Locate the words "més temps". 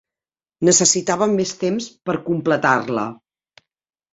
1.41-1.91